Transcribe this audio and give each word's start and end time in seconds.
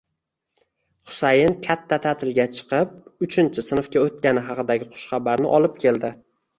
Xusayin 1.09 1.53
katta 1.67 2.01
ta'tilga 2.07 2.47
chiqib, 2.57 2.97
uchinchi 3.29 3.67
sinfga 3.69 4.05
o'tgani 4.09 4.49
haqidagi 4.53 4.93
xushxabarni 4.99 5.57
olib 5.63 5.83
keldi. 5.89 6.17